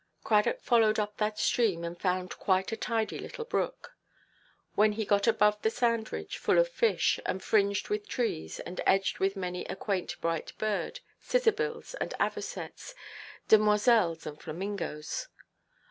[0.23, 3.95] Cradock followed up that stream, and found quite a tidy little brook,
[4.73, 9.19] when he got above the sand–ridge, full of fish, and fringed with trees, and edged
[9.19, 12.95] with many a quaint bright bird, scissor–bills and avosets,
[13.47, 15.27] demoiselles and flamingoes.